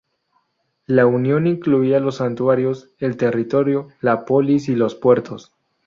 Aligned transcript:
La 0.87 1.05
unión 1.05 1.45
incluía 1.45 1.99
los 1.99 2.15
santuarios, 2.15 2.91
el 2.97 3.17
territorio, 3.17 3.89
la 4.01 4.25
polis 4.25 4.67
y 4.67 4.73
los 4.75 4.95
puertos. 4.95 5.53